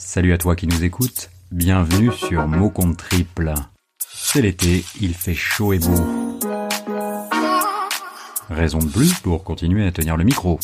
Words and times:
Salut 0.00 0.32
à 0.32 0.38
toi 0.38 0.54
qui 0.54 0.68
nous 0.68 0.84
écoutes, 0.84 1.28
bienvenue 1.50 2.12
sur 2.12 2.46
Mot 2.46 2.70
Compte 2.70 2.98
Triple. 2.98 3.50
Bienvenue 3.50 3.50
sur 3.50 3.50
Mot 3.50 3.50
Compte 3.50 3.50
Triple. 3.50 3.54
C'est 4.14 4.42
l'été, 4.42 4.84
il 5.00 5.12
fait 5.12 5.34
chaud 5.34 5.72
et 5.72 5.80
beau. 5.80 6.06
Raison 8.48 8.78
de 8.78 8.86
plus 8.86 9.18
pour 9.18 9.42
continuer 9.42 9.84
à 9.84 9.90
tenir 9.90 10.16
le 10.16 10.22
micro. 10.22 10.60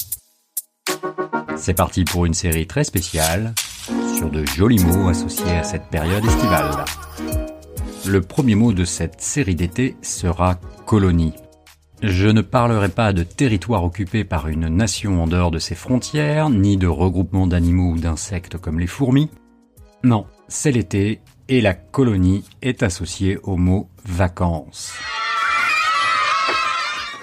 C'est 1.56 1.74
parti 1.74 2.04
pour 2.04 2.26
une 2.26 2.34
série 2.34 2.68
très 2.68 2.84
spéciale 2.84 3.54
sur 4.16 4.30
de 4.30 4.46
jolis 4.46 4.84
mots 4.84 5.08
associés 5.08 5.56
à 5.56 5.64
cette 5.64 5.88
période 5.88 6.24
estivale. 6.24 6.84
Le 8.06 8.20
premier 8.20 8.54
mot 8.54 8.72
de 8.72 8.84
cette 8.84 9.20
série 9.20 9.56
d'été 9.56 9.96
sera 10.00 10.60
colonie. 10.86 11.32
Je 12.02 12.28
ne 12.28 12.42
parlerai 12.42 12.88
pas 12.88 13.12
de 13.12 13.22
territoire 13.22 13.84
occupé 13.84 14.24
par 14.24 14.48
une 14.48 14.68
nation 14.68 15.22
en 15.22 15.26
dehors 15.26 15.50
de 15.50 15.58
ses 15.58 15.74
frontières, 15.74 16.50
ni 16.50 16.76
de 16.76 16.86
regroupement 16.86 17.46
d'animaux 17.46 17.92
ou 17.92 17.98
d'insectes 17.98 18.58
comme 18.58 18.78
les 18.78 18.86
fourmis. 18.86 19.30
Non, 20.02 20.26
c'est 20.48 20.72
l'été 20.72 21.20
et 21.48 21.60
la 21.60 21.74
colonie 21.74 22.44
est 22.62 22.82
associée 22.82 23.38
au 23.42 23.56
mot 23.56 23.88
vacances. 24.04 24.94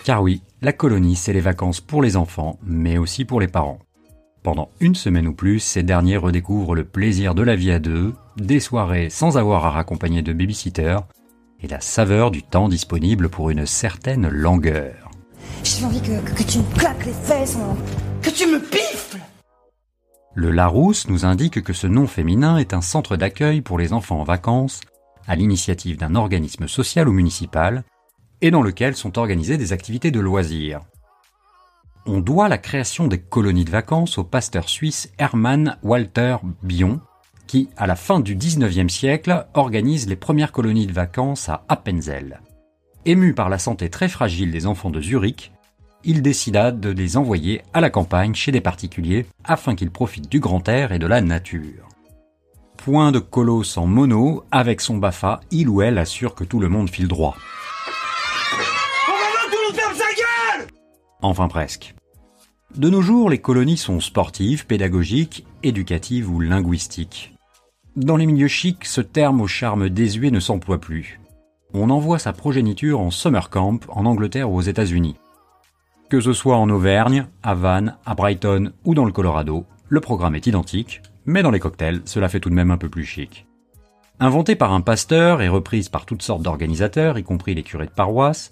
Car 0.04 0.24
oui, 0.24 0.42
la 0.62 0.74
colonie, 0.74 1.16
c'est 1.16 1.34
les 1.34 1.42
vacances 1.42 1.82
pour 1.82 2.02
les 2.02 2.18
enfants, 2.18 2.58
mais 2.64 2.98
aussi 2.98 3.26
pour 3.26 3.40
les 3.40 3.48
parents. 3.48 3.80
Pendant 4.42 4.70
une 4.80 4.96
semaine 4.96 5.28
ou 5.28 5.34
plus, 5.34 5.60
ces 5.60 5.84
derniers 5.84 6.18
redécouvrent 6.18 6.74
le 6.74 6.84
plaisir 6.84 7.36
de 7.36 7.44
la 7.44 7.56
vie 7.56 7.72
à 7.72 7.78
deux, 7.78 8.16
des 8.38 8.60
soirées 8.60 9.12
sans 9.12 9.38
avoir 9.38 9.66
à 9.66 9.70
raccompagner 9.70 10.24
de 10.24 10.34
babysitter, 10.34 10.98
et 11.64 11.68
la 11.68 11.80
saveur 11.80 12.32
du 12.32 12.44
temps 12.44 12.70
disponible 12.70 13.30
pour 13.30 13.50
une 13.50 13.66
certaine 13.66 14.28
langueur. 14.30 15.12
J'ai 15.64 15.86
envie 15.86 16.02
que, 16.02 16.44
tu 16.44 16.60
me 16.60 16.78
claques 16.78 17.06
les 17.06 17.14
fesses, 17.14 17.56
hein. 17.56 17.76
que 18.22 18.30
tu 18.30 18.48
me 18.48 18.60
piffles 18.60 19.20
Le 20.34 20.52
Larousse 20.52 21.08
nous 21.08 21.26
indique 21.26 21.62
que 21.62 21.74
ce 21.74 21.88
nom 21.88 22.08
féminin 22.08 22.58
est 22.58 22.74
un 22.74 22.82
centre 22.82 23.16
d'accueil 23.16 23.62
pour 23.62 23.78
les 23.78 23.94
enfants 23.94 24.22
en 24.22 24.24
vacances, 24.24 24.82
à 25.28 25.36
l'initiative 25.36 25.98
d'un 25.98 26.16
organisme 26.16 26.68
social 26.68 27.08
ou 27.08 27.14
municipal, 27.14 27.84
et 28.42 28.50
dans 28.50 28.64
lequel 28.64 28.96
sont 28.96 29.20
organisées 29.20 29.58
des 29.58 29.72
activités 29.72 30.10
de 30.10 30.20
loisirs. 30.20 30.82
On 32.08 32.20
doit 32.20 32.50
la 32.50 32.58
création 32.58 33.08
des 33.08 33.20
colonies 33.20 33.66
de 33.66 33.70
vacances 33.70 34.18
au 34.18 34.24
pasteur 34.24 34.68
suisse 34.68 35.12
Hermann 35.20 35.78
Walter 35.84 36.38
Bion, 36.64 37.00
qui, 37.48 37.70
à 37.78 37.88
la 37.88 37.96
fin 37.96 38.20
du 38.20 38.36
XIXe 38.36 38.92
siècle, 38.92 39.46
organise 39.54 40.08
les 40.08 40.16
premières 40.16 40.52
colonies 40.52 40.88
de 40.88 40.94
vacances 40.94 41.50
à 41.50 41.64
Appenzell. 41.70 42.42
Ému 43.06 43.34
par 43.34 43.50
la 43.50 43.58
santé 43.58 43.90
très 43.90 44.08
fragile 44.08 44.52
des 44.52 44.68
enfants 44.68 44.90
de 44.90 45.02
Zurich, 45.02 45.52
il 46.04 46.22
décida 46.22 46.72
de 46.72 46.90
les 46.90 47.18
envoyer 47.18 47.62
à 47.74 47.82
la 47.82 47.90
campagne 47.90 48.34
chez 48.34 48.52
des 48.52 48.62
particuliers 48.62 49.26
afin 49.44 49.76
qu'ils 49.76 49.92
profitent 49.92 50.32
du 50.32 50.40
grand 50.40 50.68
air 50.68 50.92
et 50.92 51.00
de 51.00 51.08
la 51.08 51.22
nature. 51.22 51.88
Point 52.78 53.12
de 53.12 53.20
colosse 53.20 53.78
en 53.78 53.86
mono, 53.86 54.44
avec 54.52 54.82
son 54.82 54.98
BAFA, 54.98 55.42
il 55.52 55.70
ou 55.70 55.82
elle 55.82 56.00
assure 56.00 56.34
que 56.34 56.44
tout 56.44 56.60
le 56.60 56.70
monde 56.70 56.90
file 56.90 57.08
droit. 57.08 57.36
Enfin 61.22 61.48
presque. 61.48 61.94
De 62.76 62.90
nos 62.90 63.02
jours, 63.02 63.30
les 63.30 63.38
colonies 63.38 63.78
sont 63.78 64.00
sportives, 64.00 64.66
pédagogiques, 64.66 65.46
éducatives 65.62 66.32
ou 66.32 66.40
linguistiques. 66.40 67.36
Dans 67.98 68.16
les 68.16 68.26
milieux 68.26 68.48
chics, 68.48 68.86
ce 68.86 69.02
terme 69.02 69.42
au 69.42 69.48
charme 69.48 69.90
désuet 69.90 70.32
ne 70.32 70.40
s'emploie 70.40 70.80
plus. 70.80 71.20
On 71.74 71.90
envoie 71.90 72.18
sa 72.18 72.32
progéniture 72.32 73.02
en 73.02 73.12
summer 73.12 73.50
camp 73.50 73.80
en 73.90 74.06
Angleterre 74.06 74.50
ou 74.50 74.56
aux 74.56 74.62
États-Unis. 74.62 75.18
Que 76.10 76.22
ce 76.22 76.32
soit 76.32 76.56
en 76.56 76.70
Auvergne, 76.70 77.28
à 77.44 77.56
Vannes, 77.56 77.98
à 78.06 78.16
Brighton 78.16 78.72
ou 78.86 78.96
dans 78.96 79.06
le 79.06 79.12
Colorado, 79.12 79.66
le 79.90 80.00
programme 80.00 80.36
est 80.36 80.48
identique, 80.48 81.02
mais 81.26 81.44
dans 81.44 81.52
les 81.52 81.60
cocktails, 81.60 82.02
cela 82.06 82.30
fait 82.30 82.40
tout 82.40 82.50
de 82.50 82.56
même 82.56 82.72
un 82.72 82.78
peu 82.78 82.90
plus 82.90 83.06
chic. 83.06 83.48
Inventée 84.22 84.56
par 84.56 84.72
un 84.72 84.82
pasteur 84.82 85.42
et 85.42 85.50
reprise 85.50 85.90
par 85.90 86.06
toutes 86.06 86.22
sortes 86.22 86.44
d'organisateurs, 86.44 87.18
y 87.18 87.24
compris 87.24 87.54
les 87.54 87.64
curés 87.64 87.88
de 87.88 87.92
paroisse, 87.92 88.52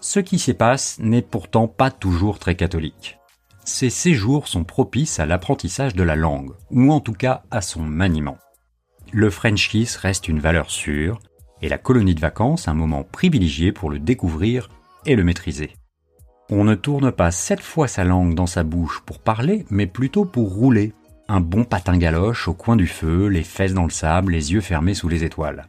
ce 0.00 0.20
qui 0.20 0.38
s'y 0.38 0.52
passe 0.52 0.98
n'est 1.00 1.22
pourtant 1.22 1.68
pas 1.68 1.90
toujours 1.90 2.38
très 2.38 2.54
catholique. 2.54 3.18
Ces 3.66 3.90
séjours 3.90 4.46
sont 4.46 4.62
propices 4.62 5.18
à 5.18 5.26
l'apprentissage 5.26 5.96
de 5.96 6.04
la 6.04 6.14
langue, 6.14 6.52
ou 6.70 6.92
en 6.92 7.00
tout 7.00 7.12
cas 7.12 7.42
à 7.50 7.60
son 7.60 7.82
maniement. 7.82 8.38
Le 9.12 9.28
French 9.28 9.68
Kiss 9.68 9.96
reste 9.96 10.28
une 10.28 10.38
valeur 10.38 10.70
sûre, 10.70 11.18
et 11.62 11.68
la 11.68 11.76
colonie 11.76 12.14
de 12.14 12.20
vacances 12.20 12.68
un 12.68 12.74
moment 12.74 13.02
privilégié 13.02 13.72
pour 13.72 13.90
le 13.90 13.98
découvrir 13.98 14.68
et 15.04 15.16
le 15.16 15.24
maîtriser. 15.24 15.74
On 16.48 16.62
ne 16.62 16.76
tourne 16.76 17.10
pas 17.10 17.32
sept 17.32 17.60
fois 17.60 17.88
sa 17.88 18.04
langue 18.04 18.36
dans 18.36 18.46
sa 18.46 18.62
bouche 18.62 19.02
pour 19.04 19.18
parler, 19.18 19.66
mais 19.68 19.88
plutôt 19.88 20.24
pour 20.24 20.54
rouler. 20.54 20.92
Un 21.26 21.40
bon 21.40 21.64
patin 21.64 21.98
galoche 21.98 22.46
au 22.46 22.54
coin 22.54 22.76
du 22.76 22.86
feu, 22.86 23.26
les 23.26 23.42
fesses 23.42 23.74
dans 23.74 23.82
le 23.82 23.90
sable, 23.90 24.30
les 24.30 24.52
yeux 24.52 24.60
fermés 24.60 24.94
sous 24.94 25.08
les 25.08 25.24
étoiles. 25.24 25.66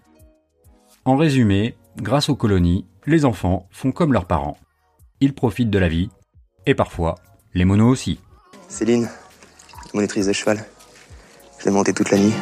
En 1.04 1.18
résumé, 1.18 1.76
grâce 2.00 2.30
aux 2.30 2.36
colonies, 2.36 2.86
les 3.08 3.26
enfants 3.26 3.68
font 3.72 3.92
comme 3.92 4.14
leurs 4.14 4.28
parents. 4.28 4.58
Ils 5.20 5.34
profitent 5.34 5.72
de 5.72 5.80
la 5.80 5.90
vie, 5.90 6.10
et 6.68 6.76
parfois, 6.76 7.16
les 7.54 7.66
monos 7.66 7.90
aussi. 7.90 8.20
Céline, 8.70 9.10
monitrice 9.94 10.28
de 10.28 10.34
cheval. 10.34 10.66
Je 11.60 11.66
l'ai 11.66 11.72
monté 11.72 11.94
toute 11.94 12.12
la 12.12 12.18
nuit. 12.18 12.34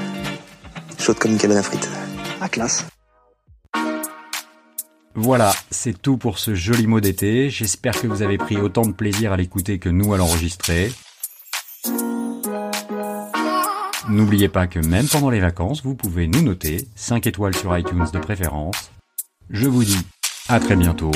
Chaude 1.00 1.20
comme 1.20 1.32
une 1.32 1.38
cabane 1.38 1.58
à 1.58 1.64
frites. 1.64 1.90
Ah, 2.42 2.50
classe. 2.50 2.86
Voilà, 5.18 5.54
c'est 5.72 6.02
tout 6.02 6.18
pour 6.18 6.40
ce 6.40 6.56
joli 6.56 6.88
mot 6.88 7.00
d'été. 7.00 7.50
J'espère 7.50 8.00
que 8.00 8.08
vous 8.08 8.22
avez 8.22 8.38
pris 8.38 8.58
autant 8.58 8.86
de 8.86 8.92
plaisir 8.92 9.32
à 9.32 9.38
l'écouter 9.38 9.80
que 9.80 9.88
nous 9.88 10.14
à 10.14 10.18
l'enregistrer. 10.18 10.92
N'oubliez 14.10 14.50
pas 14.50 14.68
que 14.68 14.80
même 14.80 15.08
pendant 15.08 15.30
les 15.30 15.40
vacances, 15.40 15.82
vous 15.84 15.96
pouvez 15.96 16.28
nous 16.28 16.42
noter, 16.42 16.88
5 16.96 17.26
étoiles 17.26 17.56
sur 17.56 17.76
iTunes 17.78 18.06
de 18.14 18.20
préférence. 18.20 18.92
Je 19.50 19.68
vous 19.68 19.84
dis 19.84 20.06
à 20.48 20.60
très 20.60 20.76
bientôt 20.76 21.12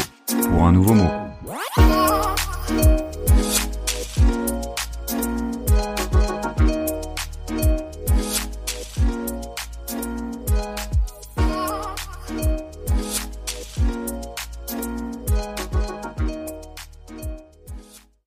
pour 0.50 0.63
un 0.63 0.71
nouveau 0.71 0.94
mot. 0.94 1.19